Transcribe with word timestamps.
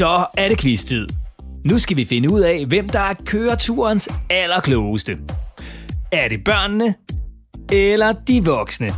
Så 0.00 0.26
er 0.34 0.48
det 0.48 0.60
quiztid. 0.60 1.06
Nu 1.64 1.78
skal 1.78 1.96
vi 1.96 2.04
finde 2.04 2.30
ud 2.30 2.40
af, 2.40 2.66
hvem 2.66 2.88
der 2.88 3.00
er 3.00 3.14
køreturens 3.26 4.08
allerklogeste. 4.30 5.18
Er 6.12 6.28
det 6.28 6.44
børnene 6.44 6.94
eller 7.72 8.12
de 8.12 8.44
voksne? 8.44 8.90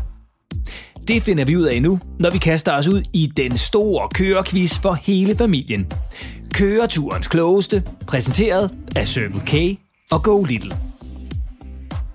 Det 1.09 1.23
finder 1.23 1.45
vi 1.45 1.57
ud 1.57 1.63
af 1.63 1.83
nu, 1.83 2.01
når 2.19 2.31
vi 2.31 2.39
kaster 2.39 2.73
os 2.73 2.89
ud 2.89 3.03
i 3.13 3.33
den 3.37 3.57
store 3.57 4.09
kørekvist 4.15 4.83
for 4.83 4.93
hele 4.93 5.37
familien. 5.37 5.93
Køreturens 6.55 7.29
klogeste, 7.29 7.83
præsenteret 8.07 8.71
af 8.97 9.09
Circle 9.09 9.43
K 9.47 9.79
og 10.11 10.23
Go 10.23 10.45
Little. 10.45 10.77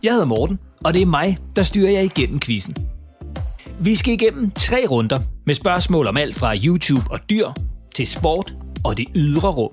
Jeg 0.03 0.11
hedder 0.11 0.25
Morten, 0.25 0.59
og 0.83 0.93
det 0.93 1.01
er 1.01 1.05
mig, 1.05 1.37
der 1.55 1.63
styrer 1.63 1.91
jer 1.91 2.01
igennem 2.01 2.39
quizzen. 2.39 2.75
Vi 3.79 3.95
skal 3.95 4.13
igennem 4.13 4.51
tre 4.51 4.85
runder 4.89 5.19
med 5.45 5.55
spørgsmål 5.55 6.07
om 6.07 6.17
alt 6.17 6.35
fra 6.35 6.55
YouTube 6.65 7.11
og 7.11 7.19
dyr 7.29 7.47
til 7.95 8.07
sport 8.07 8.53
og 8.83 8.97
det 8.97 9.05
ydre 9.15 9.49
rum. 9.49 9.71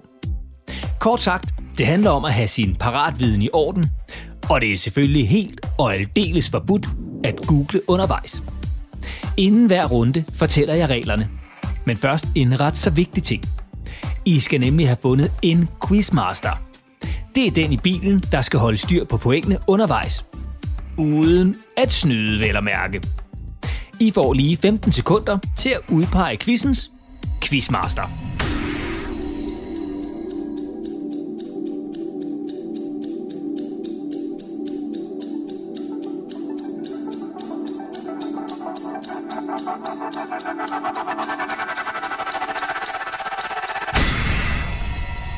Kort 1.01 1.21
sagt, 1.21 1.55
det 1.79 1.87
handler 1.87 2.11
om 2.11 2.25
at 2.25 2.33
have 2.33 2.49
sin 2.49 2.77
paratviden 2.77 3.43
i 3.43 3.49
orden, 3.53 3.87
og 4.51 4.61
det 4.61 4.73
er 4.73 4.77
selvfølgelig 4.77 5.29
helt 5.29 5.61
og 5.79 5.95
aldeles 5.95 6.51
forbudt 6.51 6.89
at 7.25 7.37
google 7.47 7.91
undervejs. 7.91 8.43
Inden 9.37 9.67
hver 9.67 9.87
runde 9.87 10.25
fortæller 10.35 10.75
jeg 10.75 10.89
reglerne. 10.89 11.29
Men 11.87 11.97
først 11.97 12.27
en 12.35 12.61
ret 12.61 12.77
så 12.77 12.91
vigtig 12.91 13.23
ting. 13.23 13.45
I 14.25 14.39
skal 14.41 14.61
nemlig 14.61 14.87
have 14.87 14.97
fundet 15.03 15.33
en 15.43 15.69
quizmaster. 15.89 16.63
Det 17.35 17.47
er 17.47 17.51
den 17.51 17.73
i 17.73 17.77
bilen, 17.77 18.23
der 18.33 18.41
skal 18.41 18.61
holde 18.61 18.79
styr 18.79 19.05
på 19.05 19.17
pointene 19.17 19.59
undervejs. 19.69 20.25
Uden 20.99 21.57
at 21.77 21.93
snyde, 21.93 22.41
vel 22.41 22.57
at 22.57 22.65
mærke. 22.65 23.03
I 24.01 24.11
får 24.11 24.33
lige 24.33 24.57
15 24.57 24.93
sekunder 24.93 25.39
til 25.59 25.69
at 25.69 25.81
udpege 25.89 26.37
quizens 26.37 26.91
quizmaster. 27.43 28.34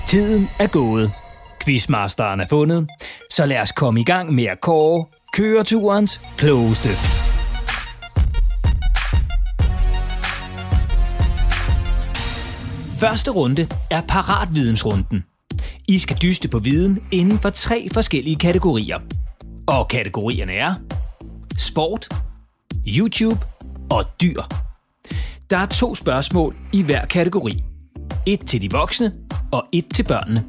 Tiden 0.06 0.48
er 0.58 0.66
gået. 0.66 1.12
Quizmasteren 1.64 2.40
er 2.40 2.46
fundet. 2.50 2.88
Så 3.30 3.46
lad 3.46 3.60
os 3.60 3.72
komme 3.72 4.00
i 4.00 4.04
gang 4.04 4.34
med 4.34 4.44
at 4.44 4.60
kåre 4.60 5.04
køreturens 5.32 6.20
klogeste. 6.36 6.88
Første 13.00 13.30
runde 13.30 13.68
er 13.90 14.00
paratvidensrunden. 14.08 15.24
I 15.88 15.98
skal 15.98 16.16
dyste 16.22 16.48
på 16.48 16.58
viden 16.58 16.98
inden 17.12 17.38
for 17.38 17.50
tre 17.50 17.88
forskellige 17.92 18.36
kategorier. 18.36 18.98
Og 19.66 19.88
kategorierne 19.88 20.52
er 20.52 20.74
sport, 21.58 22.08
YouTube 22.86 23.46
og 23.90 24.04
dyr. 24.20 24.42
Der 25.50 25.58
er 25.58 25.66
to 25.66 25.94
spørgsmål 25.94 26.56
i 26.72 26.82
hver 26.82 27.06
kategori. 27.06 27.62
Et 28.26 28.40
til 28.46 28.62
de 28.62 28.70
voksne 28.70 29.12
og 29.52 29.64
et 29.72 29.84
til 29.94 30.02
børnene. 30.02 30.44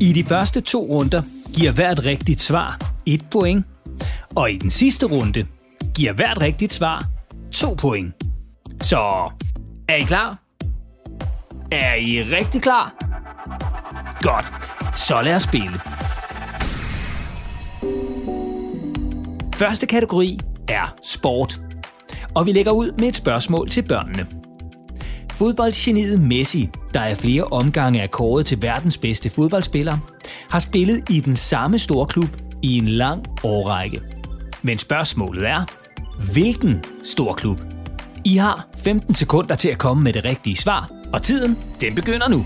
I 0.00 0.12
de 0.12 0.24
første 0.24 0.60
to 0.60 0.86
runder 0.86 1.22
giver 1.54 1.72
hvert 1.72 2.04
rigtigt 2.04 2.40
svar 2.40 2.80
et 3.06 3.24
point, 3.30 3.66
og 4.34 4.50
i 4.50 4.58
den 4.58 4.70
sidste 4.70 5.06
runde 5.06 5.46
giver 5.94 6.12
hvert 6.12 6.42
rigtigt 6.42 6.74
svar 6.74 7.04
to 7.52 7.74
point. 7.74 8.14
Så 8.80 9.30
er 9.88 9.96
I 9.96 10.02
klar? 10.02 10.38
Er 11.72 11.94
I 11.94 12.22
rigtig 12.22 12.62
klar? 12.62 12.94
Godt, 14.20 14.44
så 14.98 15.22
lad 15.22 15.34
os 15.34 15.42
spille. 15.42 15.80
Første 19.54 19.86
kategori 19.86 20.38
er 20.68 20.94
sport. 21.04 21.60
Og 22.34 22.46
vi 22.46 22.52
lægger 22.52 22.72
ud 22.72 22.92
med 22.98 23.08
et 23.08 23.16
spørgsmål 23.16 23.68
til 23.68 23.82
børnene. 23.82 24.26
Fodboldgeniet 25.32 26.20
Messi, 26.20 26.70
der 26.96 27.02
er 27.02 27.14
flere 27.14 27.44
omgange 27.44 28.00
er 28.00 28.06
kåret 28.06 28.46
til 28.46 28.62
verdens 28.62 28.98
bedste 28.98 29.30
fodboldspiller, 29.30 29.98
har 30.50 30.58
spillet 30.58 31.10
i 31.10 31.20
den 31.20 31.36
samme 31.36 31.78
store 31.78 32.06
klub 32.06 32.28
i 32.62 32.78
en 32.78 32.88
lang 32.88 33.24
årrække. 33.44 34.00
Men 34.62 34.78
spørgsmålet 34.78 35.48
er, 35.48 35.64
hvilken 36.32 36.84
stor 37.04 37.32
klub? 37.32 37.60
I 38.24 38.36
har 38.36 38.68
15 38.76 39.14
sekunder 39.14 39.54
til 39.54 39.68
at 39.68 39.78
komme 39.78 40.02
med 40.02 40.12
det 40.12 40.24
rigtige 40.24 40.56
svar, 40.56 40.90
og 41.12 41.22
tiden, 41.22 41.58
den 41.80 41.94
begynder 41.94 42.28
nu. 42.28 42.44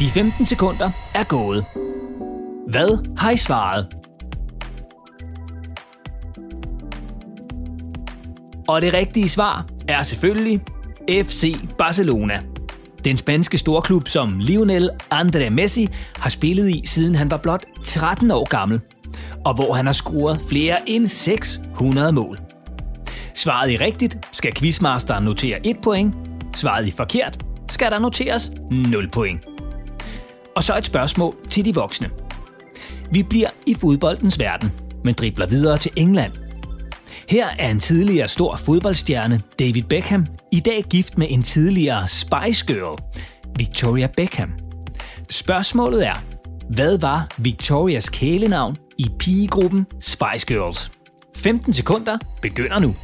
De 0.00 0.08
15 0.08 0.46
sekunder 0.46 0.90
er 1.14 1.24
gået. 1.24 1.64
Hvad 2.68 3.16
har 3.18 3.30
I 3.30 3.36
svaret? 3.36 3.86
Og 8.68 8.82
det 8.82 8.94
rigtige 8.94 9.28
svar 9.28 9.66
er 9.88 10.02
selvfølgelig 10.02 10.60
FC 11.08 11.56
Barcelona. 11.78 12.42
Den 13.04 13.16
spanske 13.16 13.58
storklub, 13.58 14.08
som 14.08 14.38
Lionel 14.38 14.90
André 15.14 15.48
Messi 15.48 15.88
har 16.16 16.30
spillet 16.30 16.68
i, 16.70 16.82
siden 16.84 17.14
han 17.14 17.30
var 17.30 17.36
blot 17.36 17.64
13 17.84 18.30
år 18.30 18.48
gammel, 18.48 18.80
og 19.44 19.54
hvor 19.54 19.74
han 19.74 19.86
har 19.86 19.92
scoret 19.92 20.40
flere 20.48 20.76
end 20.86 21.08
600 21.08 22.12
mål. 22.12 22.38
Svaret 23.34 23.70
i 23.70 23.76
rigtigt 23.76 24.18
skal 24.32 24.54
quizmasteren 24.54 25.24
notere 25.24 25.66
1 25.66 25.76
point. 25.82 26.14
Svaret 26.56 26.86
i 26.86 26.90
forkert 26.90 27.44
skal 27.68 27.90
der 27.90 27.98
noteres 27.98 28.50
0 28.70 29.10
point. 29.10 29.55
Og 30.56 30.64
så 30.64 30.78
et 30.78 30.84
spørgsmål 30.84 31.36
til 31.50 31.64
de 31.64 31.74
voksne. 31.74 32.10
Vi 33.10 33.22
bliver 33.22 33.48
i 33.66 33.74
fodboldens 33.74 34.40
verden, 34.40 34.72
men 35.04 35.14
dribler 35.14 35.46
videre 35.46 35.76
til 35.78 35.90
England. 35.96 36.32
Her 37.28 37.46
er 37.58 37.70
en 37.70 37.80
tidligere 37.80 38.28
stor 38.28 38.56
fodboldstjerne, 38.56 39.42
David 39.58 39.82
Beckham, 39.82 40.26
i 40.52 40.60
dag 40.60 40.84
gift 40.90 41.18
med 41.18 41.26
en 41.30 41.42
tidligere 41.42 42.08
Spice 42.08 42.66
Girl, 42.66 42.98
Victoria 43.58 44.08
Beckham. 44.16 44.50
Spørgsmålet 45.30 46.06
er, 46.06 46.14
hvad 46.70 46.98
var 46.98 47.28
Victorias 47.36 48.08
kælenavn 48.08 48.76
i 48.98 49.06
pigegruppen 49.18 49.86
Spice 50.00 50.46
Girls? 50.46 50.92
15 51.36 51.72
sekunder 51.72 52.18
begynder 52.42 52.78
nu. 52.78 52.96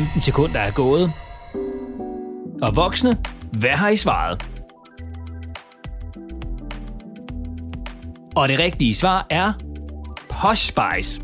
15 0.00 0.20
sekunder 0.20 0.60
er 0.60 0.70
gået. 0.70 1.12
Og 2.62 2.76
voksne, 2.76 3.16
hvad 3.52 3.70
har 3.70 3.88
I 3.88 3.96
svaret? 3.96 4.46
Og 8.36 8.48
det 8.48 8.58
rigtige 8.58 8.94
svar 8.94 9.26
er 9.30 9.52
Posh 10.28 10.66
Spice. 10.66 11.20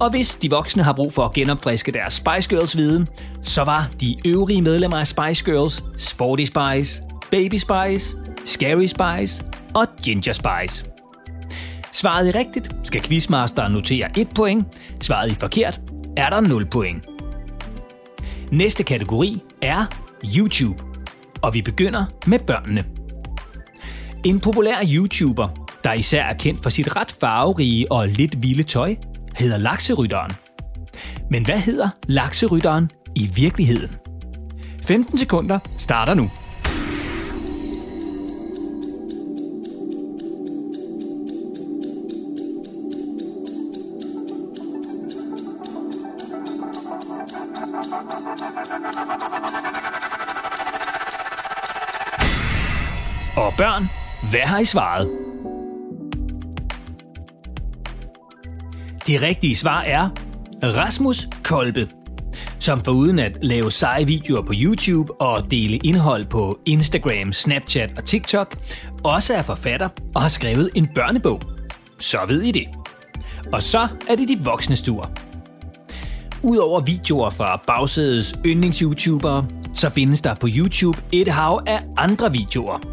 Og 0.00 0.10
hvis 0.10 0.34
de 0.34 0.50
voksne 0.50 0.82
har 0.82 0.92
brug 0.92 1.12
for 1.12 1.24
at 1.24 1.32
genopfriske 1.32 1.92
deres 1.92 2.12
Spice 2.12 2.48
Girls 2.48 2.76
viden, 2.76 3.08
så 3.42 3.64
var 3.64 3.90
de 4.00 4.16
øvrige 4.24 4.62
medlemmer 4.62 4.98
af 4.98 5.06
Spice 5.06 5.44
Girls 5.44 5.82
Sporty 5.96 6.44
Spice, 6.44 7.02
Baby 7.30 7.54
Spice, 7.54 8.16
Scary 8.44 8.86
Spice 8.86 9.44
og 9.74 9.86
Ginger 10.04 10.32
Spice. 10.32 10.86
Svaret 11.92 12.28
i 12.28 12.38
rigtigt 12.38 12.70
skal 12.84 13.02
quizmasteren 13.02 13.72
notere 13.72 14.10
1 14.18 14.28
point. 14.34 14.66
Svaret 15.00 15.32
i 15.32 15.34
forkert 15.34 15.80
er 16.16 16.30
der 16.30 16.40
0 16.40 16.66
point. 16.66 17.11
Næste 18.52 18.84
kategori 18.84 19.42
er 19.62 19.86
YouTube. 20.36 20.84
Og 21.42 21.54
vi 21.54 21.62
begynder 21.62 22.04
med 22.26 22.38
børnene. 22.38 22.84
En 24.24 24.40
populær 24.40 24.76
YouTuber, 24.94 25.48
der 25.84 25.92
især 25.92 26.24
er 26.24 26.34
kendt 26.34 26.62
for 26.62 26.70
sit 26.70 26.96
ret 26.96 27.10
farverige 27.20 27.92
og 27.92 28.08
lidt 28.08 28.42
vilde 28.42 28.62
tøj, 28.62 28.96
hedder 29.36 29.58
Lakserytteren. 29.58 30.30
Men 31.30 31.44
hvad 31.44 31.58
hedder 31.58 31.88
Lakserytteren 32.08 32.90
i 33.16 33.30
virkeligheden? 33.34 33.96
15 34.82 35.18
sekunder 35.18 35.58
starter 35.78 36.14
nu. 36.14 36.30
Og 53.52 53.58
børn, 53.58 53.90
hvad 54.30 54.40
har 54.40 54.58
I 54.58 54.64
svaret? 54.64 55.08
Det 59.06 59.22
rigtige 59.22 59.56
svar 59.56 59.80
er 59.82 60.10
Rasmus 60.62 61.28
Kolbe, 61.44 61.88
som 62.58 62.84
foruden 62.84 63.18
at 63.18 63.38
lave 63.42 63.70
seje 63.70 64.06
videoer 64.06 64.42
på 64.42 64.52
YouTube 64.56 65.20
og 65.20 65.50
dele 65.50 65.76
indhold 65.76 66.26
på 66.26 66.58
Instagram, 66.66 67.32
Snapchat 67.32 67.90
og 67.96 68.04
TikTok, 68.04 68.56
også 69.04 69.34
er 69.34 69.42
forfatter 69.42 69.88
og 70.14 70.22
har 70.22 70.28
skrevet 70.28 70.70
en 70.74 70.88
børnebog. 70.94 71.40
Så 71.98 72.18
ved 72.28 72.42
I 72.42 72.50
det. 72.50 72.66
Og 73.52 73.62
så 73.62 73.88
er 74.08 74.16
det 74.16 74.28
de 74.28 74.38
voksne 74.44 74.76
stuer. 74.76 75.06
Udover 76.42 76.80
videoer 76.80 77.30
fra 77.30 77.62
bagsædets 77.66 78.34
yndlings-youtubere, 78.46 79.44
så 79.74 79.90
findes 79.90 80.20
der 80.20 80.34
på 80.34 80.48
YouTube 80.56 80.98
et 81.12 81.28
hav 81.28 81.62
af 81.66 81.82
andre 81.96 82.32
videoer. 82.32 82.91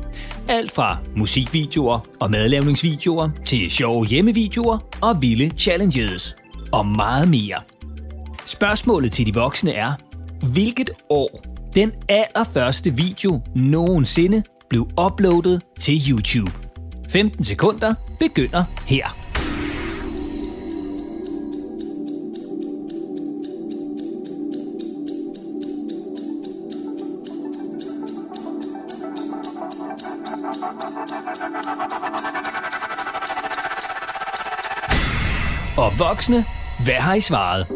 Alt 0.50 0.72
fra 0.72 0.98
musikvideoer 1.16 2.00
og 2.20 2.32
madlavningsvideoer 2.32 3.30
til 3.46 3.72
sjove 3.72 4.06
hjemmevideoer 4.06 4.78
og 5.02 5.22
vilde 5.22 5.58
challenges. 5.58 6.36
Og 6.72 6.86
meget 6.86 7.30
mere. 7.30 7.62
Spørgsmålet 8.46 9.12
til 9.12 9.26
de 9.26 9.34
voksne 9.34 9.72
er, 9.72 9.94
hvilket 10.52 10.90
år 11.10 11.42
den 11.76 11.92
allerførste 12.10 12.96
video 12.96 13.42
nogensinde 13.56 14.44
blev 14.70 14.90
uploadet 15.06 15.62
til 15.80 16.02
YouTube. 16.10 16.52
15 17.10 17.44
sekunder 17.44 17.94
begynder 18.20 18.64
her. 18.86 19.19
Voksne, 36.30 36.46
hvad 36.84 36.96
har 36.96 37.14
I 37.14 37.22
svaret? 37.22 37.68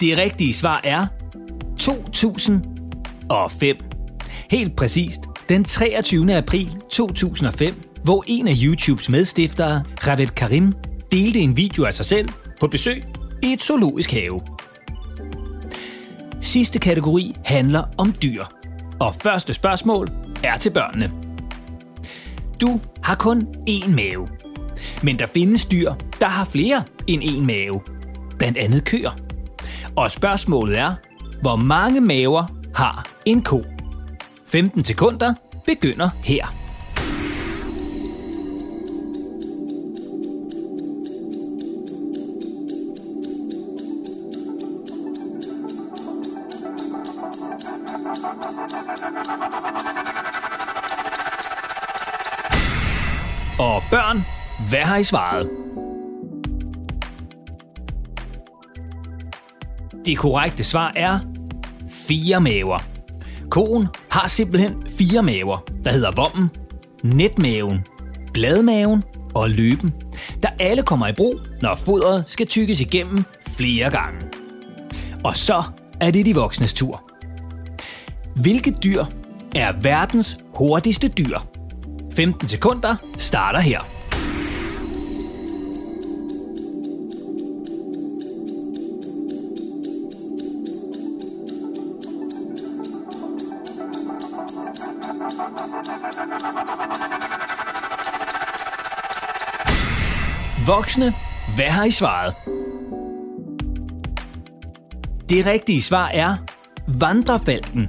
Det 0.00 0.18
rigtige 0.18 0.52
svar 0.52 0.80
er 0.84 1.06
2005. 1.78 3.76
Helt 4.50 4.76
præcist 4.76 5.20
den 5.48 5.64
23. 5.64 6.36
april 6.36 6.76
2005, 6.90 7.74
hvor 8.04 8.24
en 8.26 8.48
af 8.48 8.54
YouTubes 8.64 9.08
medstiftere, 9.08 9.84
Ravet 10.06 10.34
Karim, 10.34 10.72
delte 11.12 11.38
en 11.38 11.56
video 11.56 11.84
af 11.84 11.94
sig 11.94 12.06
selv 12.06 12.28
på 12.60 12.66
besøg 12.66 13.04
i 13.42 13.52
et 13.52 13.62
zoologisk 13.62 14.12
have. 14.12 14.40
Sidste 16.40 16.78
kategori 16.78 17.36
handler 17.44 17.82
om 17.98 18.14
dyr. 18.22 18.44
Og 19.00 19.14
første 19.14 19.54
spørgsmål 19.54 20.08
er 20.44 20.58
til 20.58 20.70
børnene. 20.70 21.12
Du 22.60 22.80
har 23.02 23.14
kun 23.14 23.46
én 23.68 23.90
mave. 23.90 24.41
Men 25.02 25.18
der 25.18 25.26
findes 25.26 25.64
dyr, 25.64 25.92
der 26.20 26.26
har 26.26 26.44
flere 26.44 26.82
end 27.06 27.22
én 27.22 27.40
mave. 27.40 27.80
Blandt 28.38 28.58
andet 28.58 28.84
køer. 28.84 29.10
Og 29.96 30.10
spørgsmålet 30.10 30.78
er, 30.78 30.94
hvor 31.40 31.56
mange 31.56 32.00
maver 32.00 32.46
har 32.74 33.06
en 33.24 33.42
ko? 33.42 33.64
15 34.46 34.84
sekunder 34.84 35.34
begynder 35.66 36.10
her. 36.24 36.46
Og 53.58 53.82
børn, 53.90 54.41
hvad 54.68 54.80
har 54.80 54.96
I 54.96 55.04
svaret? 55.04 55.50
Det 60.04 60.18
korrekte 60.18 60.64
svar 60.64 60.92
er 60.96 61.18
fire 61.88 62.40
maver. 62.40 62.78
Koen 63.50 63.86
har 64.10 64.28
simpelthen 64.28 64.74
fire 64.98 65.22
maver, 65.22 65.58
der 65.84 65.92
hedder 65.92 66.10
vommen, 66.16 66.50
netmaven, 67.02 67.78
bladmaven 68.32 69.02
og 69.34 69.50
løben, 69.50 69.94
der 70.42 70.48
alle 70.60 70.82
kommer 70.82 71.06
i 71.06 71.12
brug, 71.12 71.34
når 71.62 71.74
fodret 71.74 72.24
skal 72.26 72.46
tykkes 72.46 72.80
igennem 72.80 73.24
flere 73.48 73.90
gange. 73.90 74.20
Og 75.24 75.36
så 75.36 75.62
er 76.00 76.10
det 76.10 76.26
de 76.26 76.34
voksnes 76.34 76.72
tur. 76.72 77.02
Hvilket 78.36 78.84
dyr 78.84 79.04
er 79.54 79.72
verdens 79.82 80.38
hurtigste 80.54 81.08
dyr? 81.08 81.38
15 82.14 82.48
sekunder 82.48 82.96
starter 83.18 83.60
her. 83.60 83.91
Voksne, 100.66 101.14
hvad 101.54 101.64
har 101.64 101.84
I 101.84 101.90
svaret? 101.90 102.34
Det 105.28 105.46
rigtige 105.46 105.82
svar 105.82 106.08
er 106.08 106.36
vandrefalken. 106.88 107.88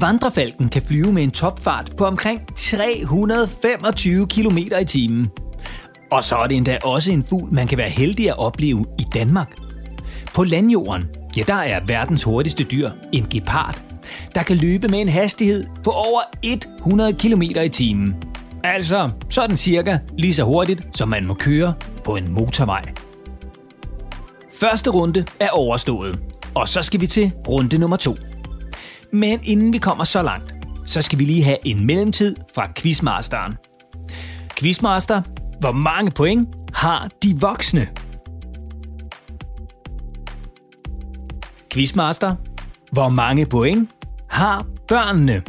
Vandrefalken 0.00 0.68
kan 0.68 0.82
flyve 0.82 1.12
med 1.12 1.22
en 1.22 1.30
topfart 1.30 1.92
på 1.96 2.04
omkring 2.04 2.40
325 2.56 4.26
km 4.26 4.58
i 4.58 4.84
timen. 4.86 5.30
Og 6.10 6.24
så 6.24 6.36
er 6.36 6.46
det 6.46 6.56
endda 6.56 6.78
også 6.84 7.12
en 7.12 7.24
fugl, 7.24 7.54
man 7.54 7.66
kan 7.66 7.78
være 7.78 7.90
heldig 7.90 8.28
at 8.28 8.38
opleve 8.38 8.86
i 8.98 9.04
Danmark. 9.14 9.56
På 10.34 10.44
landjorden, 10.44 11.04
ja 11.36 11.42
der 11.46 11.54
er 11.54 11.80
verdens 11.86 12.22
hurtigste 12.22 12.64
dyr 12.64 12.90
en 13.12 13.26
gepard, 13.30 13.82
der 14.34 14.42
kan 14.42 14.56
løbe 14.56 14.88
med 14.88 15.00
en 15.00 15.08
hastighed 15.08 15.66
på 15.84 15.90
over 15.90 16.20
100 16.42 17.12
km 17.12 17.42
i 17.42 17.68
timen. 17.68 18.31
Altså 18.64 19.10
sådan 19.30 19.56
cirka 19.56 19.98
lige 20.18 20.34
så 20.34 20.44
hurtigt, 20.44 20.82
som 20.94 21.08
man 21.08 21.26
må 21.26 21.34
køre 21.34 21.74
på 22.04 22.16
en 22.16 22.32
motorvej. 22.32 22.82
Første 24.60 24.90
runde 24.90 25.24
er 25.40 25.48
overstået, 25.48 26.20
og 26.54 26.68
så 26.68 26.82
skal 26.82 27.00
vi 27.00 27.06
til 27.06 27.32
runde 27.48 27.78
nummer 27.78 27.96
to. 27.96 28.16
Men 29.12 29.40
inden 29.42 29.72
vi 29.72 29.78
kommer 29.78 30.04
så 30.04 30.22
langt, 30.22 30.54
så 30.86 31.02
skal 31.02 31.18
vi 31.18 31.24
lige 31.24 31.44
have 31.44 31.58
en 31.64 31.86
mellemtid 31.86 32.36
fra 32.54 32.68
Quizmasteren. 32.76 33.54
Quizmaster, 34.56 35.22
hvor 35.60 35.72
mange 35.72 36.10
point 36.10 36.48
har 36.74 37.10
de 37.22 37.36
voksne? 37.40 37.88
Quizmaster, 41.72 42.36
hvor 42.92 43.08
mange 43.08 43.46
point 43.46 43.90
har 44.28 44.66
børnene? 44.88 45.42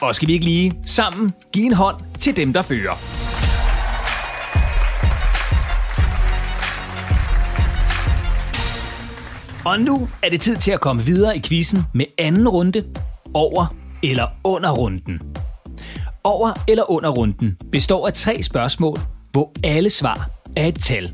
Og 0.00 0.14
skal 0.14 0.28
vi 0.28 0.32
ikke 0.32 0.44
lige 0.44 0.72
sammen 0.86 1.32
give 1.52 1.66
en 1.66 1.72
hånd 1.72 1.96
til 2.18 2.36
dem, 2.36 2.52
der 2.52 2.62
fører? 2.62 2.98
Og 9.66 9.80
nu 9.80 10.08
er 10.22 10.30
det 10.30 10.40
tid 10.40 10.56
til 10.56 10.70
at 10.70 10.80
komme 10.80 11.02
videre 11.02 11.36
i 11.36 11.40
quizzen 11.40 11.82
med 11.94 12.04
anden 12.18 12.48
runde, 12.48 12.84
over 13.34 13.74
eller 14.02 14.26
under 14.44 14.70
runden. 14.70 15.20
Over 16.24 16.52
eller 16.68 16.90
under 16.90 17.10
runden 17.10 17.56
består 17.72 18.06
af 18.06 18.12
tre 18.12 18.42
spørgsmål, 18.42 18.98
hvor 19.32 19.52
alle 19.64 19.90
svar 19.90 20.30
er 20.56 20.66
et 20.66 20.80
tal. 20.80 21.12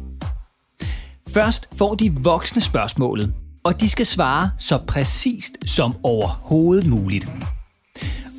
Først 1.28 1.68
får 1.74 1.94
de 1.94 2.12
voksne 2.24 2.60
spørgsmålet, 2.60 3.34
og 3.64 3.80
de 3.80 3.88
skal 3.88 4.06
svare 4.06 4.50
så 4.58 4.78
præcist 4.88 5.52
som 5.66 5.94
overhovedet 6.02 6.86
muligt. 6.86 7.28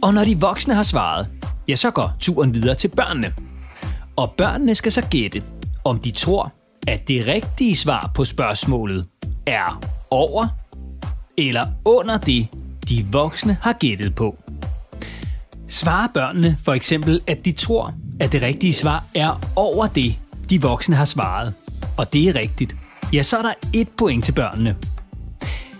Og 0.01 0.13
når 0.13 0.25
de 0.25 0.39
voksne 0.39 0.73
har 0.73 0.83
svaret, 0.83 1.27
ja, 1.67 1.75
så 1.75 1.91
går 1.91 2.13
turen 2.19 2.53
videre 2.53 2.75
til 2.75 2.87
børnene. 2.87 3.33
Og 4.15 4.33
børnene 4.37 4.75
skal 4.75 4.91
så 4.91 5.01
gætte, 5.11 5.43
om 5.83 5.99
de 5.99 6.11
tror, 6.11 6.53
at 6.87 7.07
det 7.07 7.27
rigtige 7.27 7.75
svar 7.75 8.11
på 8.15 8.25
spørgsmålet 8.25 9.07
er 9.47 9.81
over 10.09 10.47
eller 11.37 11.67
under 11.85 12.17
det, 12.17 12.47
de 12.89 13.05
voksne 13.11 13.57
har 13.61 13.73
gættet 13.73 14.15
på. 14.15 14.37
Svarer 15.67 16.07
børnene 16.13 16.57
for 16.63 16.73
eksempel, 16.73 17.21
at 17.27 17.45
de 17.45 17.51
tror, 17.51 17.93
at 18.19 18.31
det 18.31 18.41
rigtige 18.41 18.73
svar 18.73 19.03
er 19.15 19.41
over 19.55 19.87
det, 19.87 20.15
de 20.49 20.61
voksne 20.61 20.95
har 20.95 21.05
svaret, 21.05 21.53
og 21.97 22.13
det 22.13 22.29
er 22.29 22.35
rigtigt, 22.35 22.75
ja, 23.13 23.21
så 23.21 23.37
er 23.37 23.41
der 23.41 23.53
et 23.73 23.89
point 23.89 24.25
til 24.25 24.31
børnene. 24.31 24.75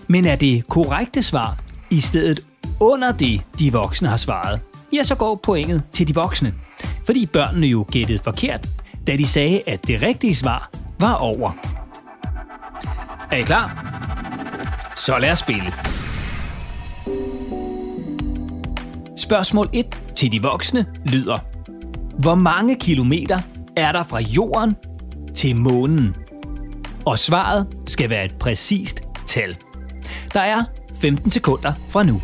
Men 0.08 0.26
er 0.26 0.36
det 0.36 0.68
korrekte 0.68 1.22
svar 1.22 1.62
i 1.90 2.00
stedet 2.00 2.40
under 2.82 3.12
det, 3.12 3.42
de 3.58 3.72
voksne 3.72 4.08
har 4.08 4.16
svaret, 4.16 4.60
ja, 4.92 5.02
så 5.02 5.14
går 5.14 5.40
pointet 5.42 5.82
til 5.92 6.08
de 6.08 6.14
voksne. 6.14 6.54
Fordi 7.06 7.26
børnene 7.26 7.66
jo 7.66 7.86
gættede 7.90 8.18
forkert, 8.18 8.68
da 9.06 9.16
de 9.16 9.26
sagde, 9.26 9.62
at 9.66 9.86
det 9.86 10.02
rigtige 10.02 10.34
svar 10.34 10.70
var 10.98 11.14
over. 11.14 11.52
Er 13.30 13.36
I 13.36 13.42
klar? 13.42 13.98
Så 14.96 15.18
lad 15.18 15.30
os 15.30 15.38
spille. 15.38 15.72
Spørgsmål 19.16 19.68
1 19.72 19.98
til 20.16 20.32
de 20.32 20.42
voksne 20.42 20.86
lyder. 21.06 21.38
Hvor 22.20 22.34
mange 22.34 22.76
kilometer 22.76 23.38
er 23.76 23.92
der 23.92 24.02
fra 24.02 24.20
jorden 24.20 24.76
til 25.34 25.56
månen? 25.56 26.16
Og 27.04 27.18
svaret 27.18 27.66
skal 27.86 28.10
være 28.10 28.24
et 28.24 28.34
præcist 28.40 29.00
tal. 29.26 29.56
Der 30.34 30.40
er 30.40 30.64
15 31.00 31.30
sekunder 31.30 31.72
fra 31.88 32.02
nu. 32.02 32.22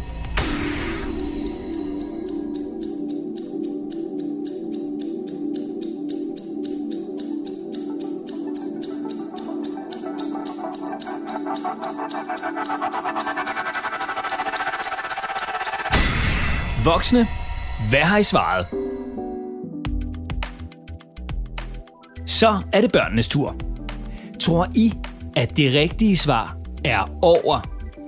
Voksne, 16.95 17.26
hvad 17.90 18.00
har 18.00 18.18
I 18.18 18.23
svaret? 18.23 18.66
Så 22.26 22.62
er 22.73 22.80
det 22.80 22.92
børnenes 22.92 23.28
tur. 23.28 23.57
Tror 24.40 24.68
I, 24.75 24.92
at 25.37 25.57
det 25.57 25.75
rigtige 25.75 26.16
svar 26.16 26.57
er 26.85 27.18
over 27.23 27.61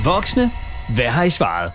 Voksne, 0.04 0.50
hvad 0.88 1.06
har 1.06 1.22
I 1.22 1.30
svaret? 1.30 1.72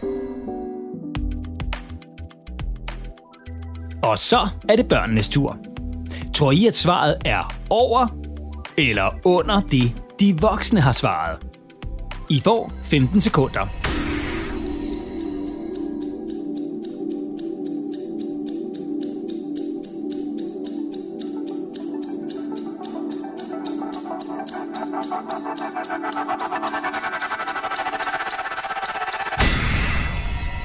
Og 4.04 4.18
så 4.18 4.48
er 4.70 4.76
det 4.76 4.88
børnenes 4.88 5.30
tur. 5.30 5.58
Tror 6.34 6.52
I, 6.52 6.68
at 6.68 6.76
svaret 6.76 7.18
er 7.26 7.54
over 7.70 8.08
eller 8.78 9.20
under 9.26 9.62
det, 9.62 9.96
de 10.20 10.38
voksne 10.42 10.82
har 10.82 10.92
svaret? 10.92 11.38
I 12.30 12.42
får 12.44 12.72
15 12.84 13.22
sekunder. 13.22 13.68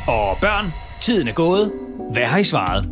Og 0.06 0.37
børn, 0.40 0.73
tiden 1.00 1.28
er 1.28 1.32
gået. 1.32 1.73
Hvad 2.12 2.25
har 2.25 2.38
I 2.38 2.44
svaret? 2.44 2.88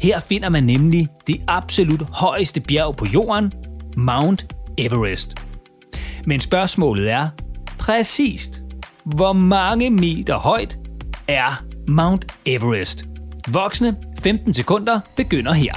Her 0.00 0.20
finder 0.20 0.48
man 0.48 0.64
nemlig 0.64 1.08
det 1.26 1.40
absolut 1.48 2.02
højeste 2.12 2.60
bjerg 2.60 2.96
på 2.96 3.06
jorden, 3.14 3.52
Mount 3.96 4.54
Everest. 4.78 5.34
Men 6.26 6.40
spørgsmålet 6.40 7.10
er 7.10 7.28
præcist, 7.78 8.62
hvor 9.04 9.32
mange 9.32 9.90
meter 9.90 10.36
højt 10.36 10.78
er 11.28 11.64
Mount 11.88 12.34
Everest? 12.46 13.04
Voksne 13.48 13.96
15 14.26 14.54
sekunder 14.54 15.00
begynder 15.16 15.52
her. 15.52 15.72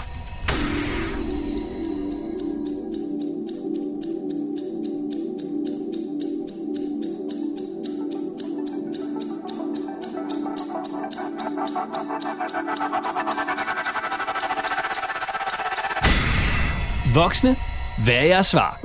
Voksne, 17.14 17.56
hvad 18.04 18.14
er 18.14 18.24
jeres 18.24 18.48
svar? 18.48 18.80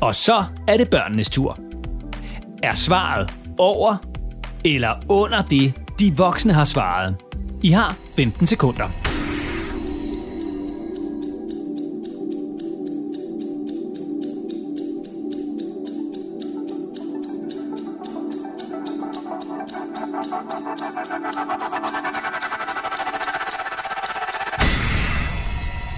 Og 0.00 0.14
så 0.14 0.44
er 0.68 0.76
det 0.76 0.90
børnenes 0.90 1.30
tur. 1.30 1.58
Er 2.62 2.74
svaret 2.74 3.34
over 3.58 3.96
eller 4.64 4.92
under 5.08 5.42
det, 5.42 5.81
de 6.02 6.16
voksne 6.16 6.52
har 6.52 6.64
svaret? 6.64 7.14
I 7.62 7.70
har 7.70 7.96
15 8.16 8.46
sekunder. 8.46 8.84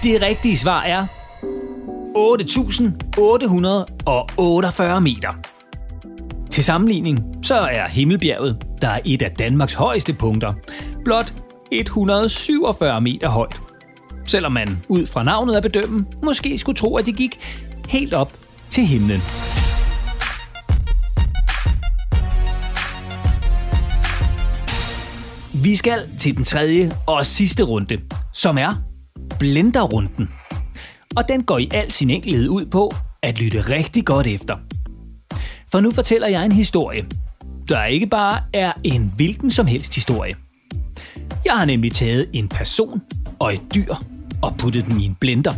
Det 0.03 0.21
rigtige 0.21 0.57
svar 0.57 0.83
er 0.83 1.05
8.848 2.17 4.99
meter. 4.99 5.33
Til 6.51 6.63
sammenligning 6.63 7.19
så 7.43 7.55
er 7.55 7.87
Himmelbjerget, 7.87 8.64
der 8.81 8.87
er 8.87 8.99
et 9.05 9.21
af 9.21 9.31
Danmarks 9.31 9.73
højeste 9.73 10.13
punkter, 10.13 10.53
blot 11.05 11.33
147 11.71 13.01
meter 13.01 13.29
højt. 13.29 13.59
Selvom 14.27 14.51
man 14.51 14.83
ud 14.87 15.05
fra 15.05 15.23
navnet 15.23 15.55
af 15.55 15.61
bedømme 15.61 16.05
måske 16.23 16.57
skulle 16.57 16.75
tro, 16.75 16.95
at 16.95 17.05
det 17.05 17.15
gik 17.15 17.39
helt 17.89 18.13
op 18.13 18.31
til 18.71 18.83
himlen. 18.83 19.21
Vi 25.63 25.75
skal 25.75 25.99
til 26.19 26.37
den 26.37 26.43
tredje 26.43 26.91
og 27.07 27.25
sidste 27.25 27.63
runde, 27.63 27.97
som 28.33 28.57
er 28.57 28.73
blenderrunden. 29.39 30.29
og 31.15 31.27
den 31.27 31.43
går 31.43 31.57
i 31.57 31.69
al 31.73 31.91
sin 31.91 32.09
enkelhed 32.09 32.49
ud 32.49 32.65
på 32.65 32.91
at 33.23 33.39
lytte 33.39 33.61
rigtig 33.61 34.05
godt 34.05 34.27
efter. 34.27 34.57
For 35.71 35.79
nu 35.79 35.91
fortæller 35.91 36.27
jeg 36.27 36.45
en 36.45 36.51
historie, 36.51 37.05
der 37.69 37.85
ikke 37.85 38.07
bare 38.07 38.41
er 38.53 38.71
en 38.83 39.13
hvilken 39.15 39.51
som 39.51 39.67
helst 39.67 39.95
historie. 39.95 40.35
Jeg 41.45 41.53
har 41.53 41.65
nemlig 41.65 41.91
taget 41.91 42.29
en 42.33 42.49
person 42.49 43.01
og 43.39 43.53
et 43.53 43.61
dyr 43.75 43.95
og 44.41 44.55
puttet 44.57 44.85
dem 44.85 44.99
i 44.99 45.05
en 45.05 45.15
blender. 45.19 45.53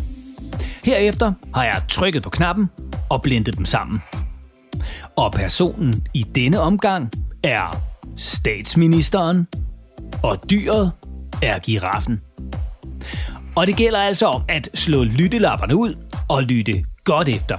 Herefter 0.83 1.33
har 1.53 1.63
jeg 1.63 1.81
trykket 1.89 2.23
på 2.23 2.29
knappen 2.29 2.69
og 3.09 3.21
blendet 3.21 3.57
dem 3.57 3.65
sammen. 3.65 4.01
Og 5.15 5.31
personen 5.31 6.07
i 6.13 6.23
denne 6.35 6.59
omgang 6.59 7.11
er 7.43 7.81
statsministeren, 8.17 9.47
og 10.23 10.49
dyret 10.49 10.91
er 11.41 11.59
giraffen. 11.59 12.21
Og 13.55 13.67
det 13.67 13.75
gælder 13.75 13.99
altså 13.99 14.25
om 14.25 14.43
at 14.49 14.69
slå 14.73 15.03
lyttelapperne 15.03 15.75
ud 15.75 15.95
og 16.29 16.43
lytte 16.43 16.85
godt 17.03 17.27
efter. 17.27 17.57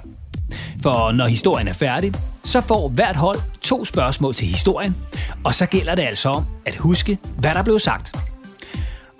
For 0.83 1.13
når 1.13 1.27
historien 1.27 1.69
er 1.69 1.73
færdig, 1.73 2.15
så 2.45 2.61
får 2.61 2.89
hvert 2.89 3.17
hold 3.17 3.39
to 3.69 3.85
spørgsmål 3.85 4.35
til 4.35 4.49
historien, 4.49 4.97
og 5.45 5.55
så 5.55 5.67
gælder 5.67 5.95
det 5.95 6.03
altså 6.03 6.29
om 6.29 6.45
at 6.67 6.77
huske, 6.77 7.19
hvad 7.39 7.55
der 7.55 7.63
blev 7.63 7.79
sagt. 7.79 8.17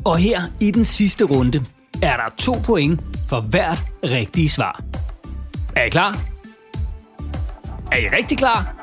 Og 0.05 0.19
her 0.19 0.43
i 0.61 0.71
den 0.71 0.85
sidste 0.85 1.25
runde 1.25 1.65
er 2.03 2.17
der 2.17 2.35
to 2.39 2.57
point 2.65 3.01
for 3.29 3.41
hvert 3.41 3.79
rigtige 4.05 4.49
svar. 4.49 4.83
Er 5.77 5.85
I 5.85 5.89
klar? 5.89 6.21
Er 7.93 7.97
I 7.97 8.09
rigtig 8.17 8.39
klar? 8.39 8.75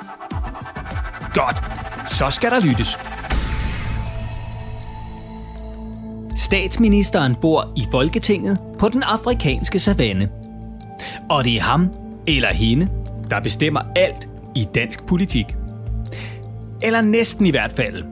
Godt, 1.33 1.63
så 2.11 2.29
skal 2.29 2.51
der 2.51 2.59
lyttes. 2.59 2.97
Statsministeren 6.37 7.35
bor 7.35 7.73
i 7.75 7.85
Folketinget 7.91 8.59
på 8.79 8.89
den 8.89 9.03
afrikanske 9.03 9.79
savanne. 9.79 10.29
Og 11.29 11.43
det 11.43 11.55
er 11.55 11.61
ham 11.61 11.89
eller 12.27 12.53
hende, 12.53 12.89
der 13.29 13.39
bestemmer 13.39 13.81
alt 13.95 14.27
i 14.55 14.67
dansk 14.75 15.05
politik. 15.05 15.45
Eller 16.83 17.01
næsten 17.01 17.45
i 17.45 17.49
hvert 17.49 17.71
fald. 17.71 18.03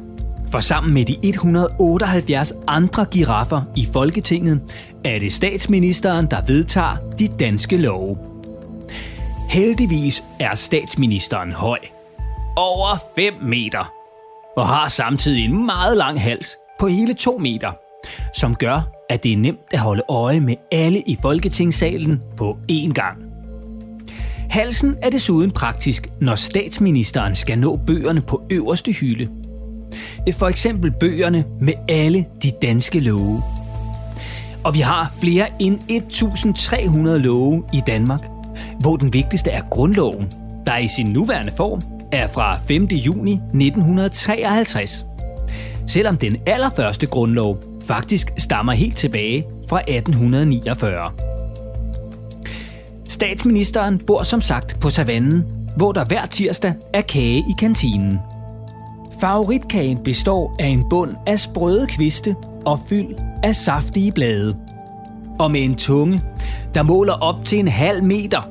For 0.52 0.60
sammen 0.60 0.94
med 0.94 1.06
de 1.06 1.18
178 1.24 2.54
andre 2.68 3.06
giraffer 3.06 3.62
i 3.76 3.88
Folketinget, 3.94 4.62
er 5.06 5.20
det 5.20 5.34
statsministeren, 5.34 6.26
der 6.32 6.46
vedtager 6.46 6.96
de 7.20 7.28
danske 7.28 7.78
love. 7.78 8.18
Heldigvis 9.50 10.24
er 10.40 10.56
statsministeren 10.56 11.52
høj. 11.52 11.80
Over 12.58 12.98
5 13.16 13.34
meter. 13.44 13.92
Og 14.58 14.68
har 14.68 14.88
samtidig 14.88 15.46
en 15.46 15.66
meget 15.66 15.98
lang 15.98 16.22
hals 16.22 16.58
på 16.80 16.88
hele 16.88 17.14
2 17.14 17.38
meter, 17.38 17.72
som 18.34 18.56
gør, 18.56 18.92
at 19.10 19.24
det 19.24 19.34
er 19.34 19.38
nemt 19.38 19.60
at 19.72 19.80
holde 19.80 20.04
øje 20.10 20.40
med 20.40 20.56
alle 20.72 21.00
i 21.00 21.18
Folketingssalen 21.22 22.22
på 22.38 22.58
én 22.72 22.94
gang. 22.94 23.33
Halsen 24.54 24.96
er 25.02 25.10
desuden 25.10 25.52
praktisk, 25.52 26.08
når 26.22 26.36
statsministeren 26.36 27.36
skal 27.36 27.60
nå 27.60 27.76
bøgerne 27.88 28.22
på 28.22 28.44
øverste 28.50 28.92
hylde. 28.92 29.30
For 30.38 30.48
eksempel 30.48 30.92
bøgerne 30.92 31.46
med 31.62 31.74
alle 31.90 32.26
de 32.44 32.52
danske 32.62 33.00
love. 33.00 33.44
Og 34.64 34.74
vi 34.74 34.80
har 34.80 35.14
flere 35.22 35.48
end 35.60 35.80
1300 35.90 37.20
love 37.20 37.64
i 37.74 37.82
Danmark, 37.88 38.22
hvor 38.80 38.98
den 38.98 39.14
vigtigste 39.14 39.52
er 39.52 39.62
grundloven, 39.70 40.32
der 40.66 40.78
i 40.78 40.88
sin 40.88 41.06
nuværende 41.06 41.52
form 41.58 41.82
er 42.12 42.28
fra 42.28 42.60
5. 42.68 42.84
juni 42.84 43.34
1953. 43.34 45.06
Selvom 45.88 46.18
den 46.18 46.38
allerførste 46.48 47.08
grundlov 47.08 47.64
faktisk 47.82 48.32
stammer 48.38 48.74
helt 48.74 48.98
tilbage 48.98 49.46
fra 49.70 49.80
1849. 49.80 51.33
Statsministeren 53.14 54.00
bor 54.08 54.24
som 54.24 54.42
sagt 54.42 54.80
på 54.80 54.90
savannen, 54.90 55.44
hvor 55.78 55.92
der 55.92 56.06
hver 56.06 56.26
tirsdag 56.26 56.74
er 56.94 57.02
kage 57.02 57.38
i 57.38 57.54
kantinen. 57.60 58.20
Favoritkagen 59.22 59.98
består 60.04 60.56
af 60.60 60.68
en 60.68 60.84
bund 60.90 61.16
af 61.28 61.40
sprøde 61.40 61.88
kviste 61.88 62.36
og 62.66 62.80
fyld 62.90 63.16
af 63.44 63.56
saftige 63.56 64.12
blade. 64.12 64.58
Og 65.40 65.52
med 65.52 65.64
en 65.64 65.76
tunge, 65.76 66.22
der 66.76 66.84
måler 66.84 67.14
op 67.14 67.46
til 67.46 67.60
en 67.60 67.68
halv 67.68 68.04
meter, 68.04 68.42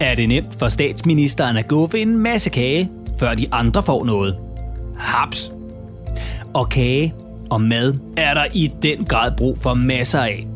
er 0.00 0.14
det 0.14 0.28
nemt 0.28 0.54
for 0.54 0.68
statsministeren 0.68 1.56
at 1.56 1.68
guffe 1.68 2.00
en 2.00 2.18
masse 2.18 2.50
kage, 2.50 2.90
før 3.18 3.34
de 3.34 3.48
andre 3.52 3.82
får 3.82 4.04
noget. 4.04 4.36
Haps! 4.98 5.52
Og 6.54 6.68
kage 6.68 7.14
og 7.50 7.60
mad 7.60 7.94
er 8.16 8.34
der 8.34 8.46
i 8.54 8.72
den 8.82 9.04
grad 9.04 9.32
brug 9.36 9.58
for 9.58 9.74
masser 9.74 10.20
af. 10.20 10.46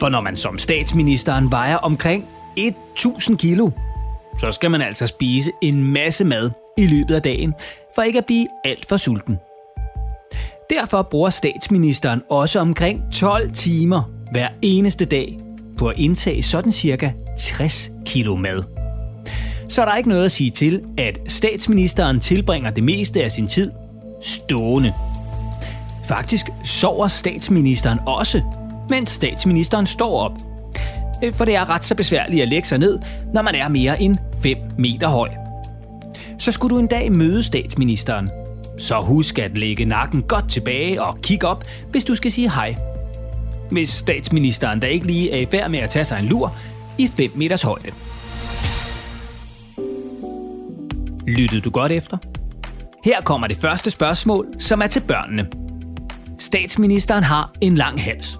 For 0.00 0.08
når 0.08 0.20
man 0.20 0.36
som 0.36 0.58
statsministeren 0.58 1.50
vejer 1.50 1.76
omkring 1.76 2.24
1000 2.56 3.38
kilo, 3.38 3.70
så 4.40 4.52
skal 4.52 4.70
man 4.70 4.82
altså 4.82 5.06
spise 5.06 5.52
en 5.62 5.84
masse 5.84 6.24
mad 6.24 6.50
i 6.78 6.86
løbet 6.86 7.14
af 7.14 7.22
dagen, 7.22 7.54
for 7.94 8.02
ikke 8.02 8.18
at 8.18 8.26
blive 8.26 8.46
alt 8.64 8.86
for 8.86 8.96
sulten. 8.96 9.38
Derfor 10.70 11.02
bruger 11.02 11.30
statsministeren 11.30 12.22
også 12.30 12.58
omkring 12.58 13.02
12 13.12 13.52
timer 13.52 14.02
hver 14.30 14.48
eneste 14.62 15.04
dag 15.04 15.38
på 15.78 15.88
at 15.88 15.98
indtage 15.98 16.42
sådan 16.42 16.72
cirka 16.72 17.10
60 17.38 17.90
kilo 18.06 18.36
mad. 18.36 18.62
Så 19.68 19.82
er 19.82 19.86
der 19.86 19.96
ikke 19.96 20.08
noget 20.08 20.24
at 20.24 20.32
sige 20.32 20.50
til, 20.50 20.82
at 20.98 21.18
statsministeren 21.28 22.20
tilbringer 22.20 22.70
det 22.70 22.84
meste 22.84 23.24
af 23.24 23.32
sin 23.32 23.48
tid 23.48 23.70
stående. 24.20 24.92
Faktisk 26.04 26.46
sover 26.64 27.08
statsministeren 27.08 27.98
også, 28.06 28.42
mens 28.90 29.10
statsministeren 29.10 29.86
står 29.86 30.18
op 30.18 30.51
Øh, 31.22 31.32
for 31.32 31.44
det 31.44 31.54
er 31.54 31.70
ret 31.70 31.84
så 31.84 31.94
besværligt 31.94 32.42
at 32.42 32.48
lægge 32.48 32.68
sig 32.68 32.78
ned, 32.78 32.98
når 33.34 33.42
man 33.42 33.54
er 33.54 33.68
mere 33.68 34.02
end 34.02 34.16
5 34.42 34.56
meter 34.78 35.08
høj. 35.08 35.28
Så 36.38 36.52
skulle 36.52 36.74
du 36.74 36.80
en 36.80 36.86
dag 36.86 37.12
møde 37.12 37.42
statsministeren, 37.42 38.30
så 38.78 39.00
husk 39.00 39.38
at 39.38 39.58
lægge 39.58 39.84
nakken 39.84 40.22
godt 40.22 40.48
tilbage 40.48 41.02
og 41.02 41.18
kigge 41.22 41.46
op, 41.46 41.64
hvis 41.90 42.04
du 42.04 42.14
skal 42.14 42.32
sige 42.32 42.50
hej. 42.50 42.74
Hvis 43.70 43.88
statsministeren 43.88 44.80
da 44.80 44.86
ikke 44.86 45.06
lige 45.06 45.32
er 45.32 45.38
i 45.38 45.46
færd 45.46 45.70
med 45.70 45.78
at 45.78 45.90
tage 45.90 46.04
sig 46.04 46.18
en 46.18 46.24
lur 46.24 46.56
i 46.98 47.06
5 47.06 47.30
meters 47.34 47.62
højde. 47.62 47.90
Lyttede 51.26 51.60
du 51.60 51.70
godt 51.70 51.92
efter? 51.92 52.18
Her 53.04 53.20
kommer 53.20 53.46
det 53.46 53.56
første 53.56 53.90
spørgsmål, 53.90 54.46
som 54.58 54.82
er 54.82 54.86
til 54.86 55.00
børnene. 55.00 55.46
Statsministeren 56.38 57.24
har 57.24 57.52
en 57.60 57.74
lang 57.74 58.02
hals. 58.02 58.38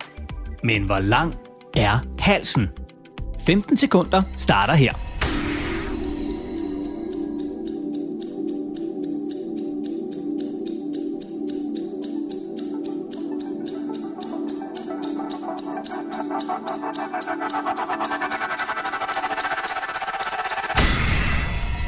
Men 0.65 0.83
hvor 0.83 0.99
lang 0.99 1.35
er 1.77 1.99
halsen. 2.23 2.69
15 3.47 3.77
sekunder 3.77 4.23
starter 4.37 4.75
her. 4.75 4.93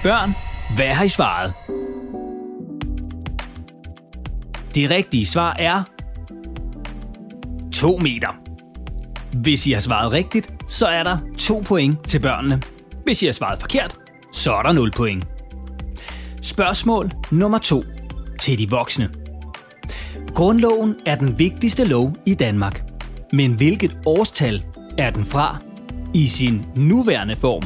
Børn, 0.02 0.34
hvad 0.76 0.94
har 0.94 1.04
I 1.04 1.08
svaret? 1.08 1.52
Det 4.74 4.90
rigtige 4.90 5.26
svar 5.26 5.56
er 5.58 5.82
2 7.72 7.98
meter. 7.98 8.43
Hvis 9.42 9.66
I 9.66 9.72
har 9.72 9.80
svaret 9.80 10.12
rigtigt, 10.12 10.50
så 10.68 10.86
er 10.86 11.02
der 11.02 11.18
2 11.38 11.62
point 11.66 12.08
til 12.08 12.18
børnene. 12.18 12.62
Hvis 13.04 13.22
I 13.22 13.26
har 13.26 13.32
svaret 13.32 13.60
forkert, 13.60 13.96
så 14.32 14.54
er 14.54 14.62
der 14.62 14.72
0 14.72 14.90
point. 14.90 15.24
Spørgsmål 16.42 17.10
nummer 17.30 17.58
2 17.58 17.84
til 18.40 18.58
de 18.58 18.70
voksne. 18.70 19.10
Grundloven 20.34 20.96
er 21.06 21.14
den 21.16 21.38
vigtigste 21.38 21.84
lov 21.84 22.16
i 22.26 22.34
Danmark. 22.34 22.82
Men 23.32 23.52
hvilket 23.52 23.98
årstal 24.06 24.64
er 24.98 25.10
den 25.10 25.24
fra 25.24 25.56
i 26.14 26.28
sin 26.28 26.62
nuværende 26.76 27.36
form? 27.36 27.62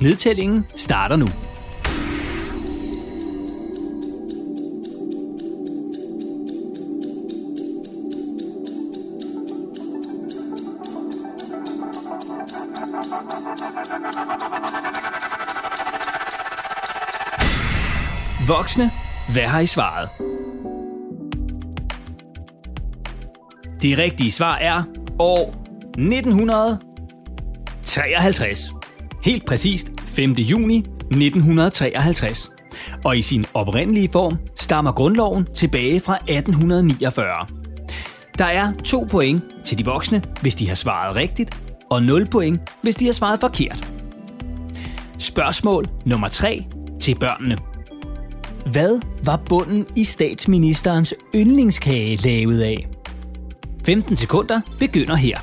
Nedtællingen 0.00 0.64
starter 0.76 1.16
nu. 1.16 1.26
Voksne, 18.58 18.90
hvad 19.32 19.42
har 19.42 19.60
I 19.60 19.66
svaret? 19.66 20.08
Det 23.82 23.98
rigtige 23.98 24.32
svar 24.32 24.56
er 24.56 24.82
år 25.18 25.54
1953. 25.98 28.72
Helt 29.24 29.46
præcist 29.46 29.88
5. 30.00 30.32
juni 30.32 30.78
1953. 30.78 32.50
Og 33.04 33.18
i 33.18 33.22
sin 33.22 33.44
oprindelige 33.54 34.08
form 34.12 34.36
stammer 34.56 34.92
grundloven 34.92 35.46
tilbage 35.54 36.00
fra 36.00 36.14
1849. 36.14 37.46
Der 38.38 38.44
er 38.44 38.72
to 38.84 39.06
point 39.10 39.42
til 39.64 39.78
de 39.78 39.84
voksne, 39.84 40.22
hvis 40.42 40.54
de 40.54 40.68
har 40.68 40.74
svaret 40.74 41.16
rigtigt, 41.16 41.58
og 41.90 42.02
0 42.02 42.30
point, 42.30 42.60
hvis 42.82 42.94
de 42.94 43.04
har 43.04 43.12
svaret 43.12 43.40
forkert. 43.40 43.88
Spørgsmål 45.18 45.88
nummer 46.06 46.28
3 46.28 46.64
til 47.00 47.18
børnene. 47.18 47.56
Hvad 48.66 49.00
var 49.24 49.40
bunden 49.48 49.86
i 49.96 50.04
statsministerens 50.04 51.14
yndlingskage 51.34 52.16
lavet 52.16 52.60
af? 52.62 52.88
15 53.84 54.16
sekunder 54.16 54.60
begynder 54.78 55.16
her. 55.16 55.38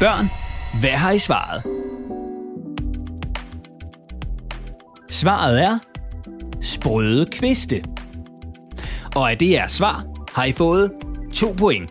Børn, 0.00 0.30
hvad 0.80 0.90
har 0.90 1.10
I 1.10 1.18
svaret? 1.18 1.62
Svaret 5.22 5.62
er 5.62 5.78
sprøde 6.60 7.26
kviste. 7.26 7.84
Og 9.16 9.30
af 9.30 9.38
det 9.38 9.58
er 9.58 9.66
svar, 9.66 10.04
har 10.32 10.44
I 10.44 10.52
fået 10.52 10.92
2 11.34 11.54
point. 11.58 11.90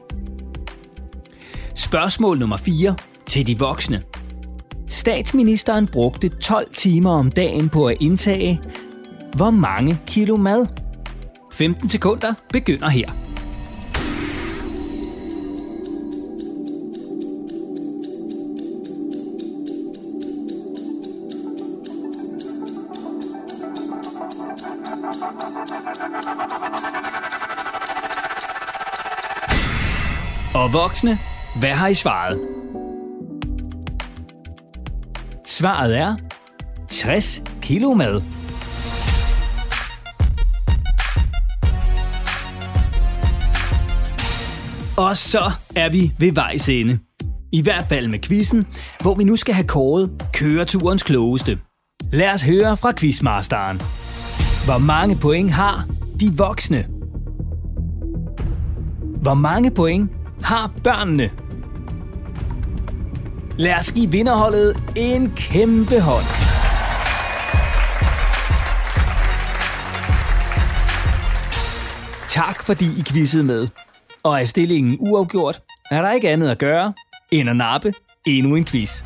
Spørgsmål 1.76 2.40
nummer 2.40 2.58
4 2.58 2.96
til 3.28 3.48
de 3.48 3.60
voksne. 3.60 4.04
Statsministeren 4.88 5.88
brugte 5.88 6.30
12 6.30 6.74
timer 6.74 7.12
om 7.12 7.32
dagen 7.32 7.70
på 7.70 7.86
at 7.86 7.98
indtage 8.00 8.62
hvor 9.36 9.52
mange 9.52 10.00
kilo 10.08 10.38
mad? 10.38 10.68
15 11.54 11.90
sekunder 11.90 12.34
begynder 12.54 12.90
her. 12.90 13.21
Og 30.54 30.74
voksne, 30.74 31.20
hvad 31.60 31.70
har 31.70 31.88
I 31.88 31.94
svaret? 31.94 32.40
Svaret 35.48 35.98
er 35.98 36.16
60 36.90 37.44
kilo 37.62 37.94
mad. 37.94 38.22
Og 44.98 45.18
så 45.18 45.52
er 45.76 45.90
vi 45.90 46.12
ved 46.20 46.32
vejs 46.34 46.70
ende. 46.70 47.00
I 47.52 47.62
hvert 47.62 47.86
fald 47.90 48.08
med 48.08 48.20
quizzen, 48.20 48.68
hvor 49.02 49.16
vi 49.16 49.24
nu 49.24 49.36
skal 49.36 49.54
have 49.54 49.68
kåret 49.68 50.26
køreturens 50.34 51.04
klogeste. 51.04 51.60
Lad 52.12 52.30
os 52.30 52.42
høre 52.42 52.78
fra 52.78 52.92
quizmasteren. 52.92 53.78
Hvor 54.66 54.78
mange 54.78 55.18
point 55.22 55.52
har 55.52 55.86
de 56.20 56.32
voksne? 56.38 56.88
Hvor 59.22 59.34
mange 59.34 59.72
point 59.72 60.12
har 60.52 60.72
børnene? 60.84 61.32
Lad 63.58 63.76
os 63.76 63.92
give 63.92 64.12
vinderholdet 64.12 64.84
en 64.96 65.32
kæmpe 65.36 66.02
hånd. 66.02 66.26
Tak 72.30 72.64
fordi 72.64 72.86
I 72.86 73.04
quizzede 73.04 73.44
med. 73.44 73.68
Og 74.24 74.42
er 74.42 74.46
stillingen 74.46 74.98
uafgjort, 75.00 75.62
er 75.92 76.02
der 76.02 76.12
ikke 76.12 76.30
andet 76.30 76.50
at 76.50 76.58
gøre, 76.58 76.94
end 77.32 77.50
at 77.50 77.56
nappe 77.56 77.94
endnu 78.28 78.56
en 78.56 78.66
quiz. 78.66 79.04